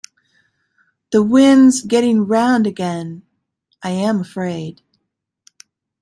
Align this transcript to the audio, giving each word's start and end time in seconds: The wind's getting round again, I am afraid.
The 1.11 1.21
wind's 1.21 1.83
getting 1.83 2.25
round 2.25 2.65
again, 2.65 3.21
I 3.83 3.91
am 3.91 4.19
afraid. 4.19 4.81